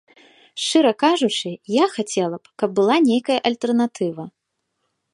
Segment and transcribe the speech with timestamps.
[0.63, 4.25] Шчыра кажучы, я хацела б, каб была нейкая альтэрнатыва.